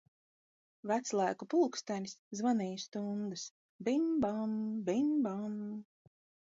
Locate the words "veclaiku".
0.91-1.47